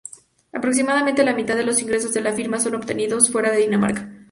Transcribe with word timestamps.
Aproximadamente 0.51 1.23
la 1.23 1.35
mitad 1.35 1.55
de 1.55 1.63
los 1.63 1.79
ingresos 1.79 2.11
de 2.11 2.21
la 2.21 2.33
firma 2.33 2.59
son 2.59 2.73
obtenidos 2.73 3.29
fuera 3.31 3.51
de 3.51 3.59
Dinamarca. 3.59 4.09